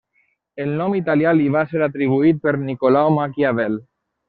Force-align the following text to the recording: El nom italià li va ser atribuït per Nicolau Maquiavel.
El 0.63 0.71
nom 0.79 0.95
italià 0.99 1.33
li 1.41 1.45
va 1.57 1.63
ser 1.75 1.83
atribuït 1.89 2.41
per 2.47 2.55
Nicolau 2.71 3.13
Maquiavel. 3.21 3.79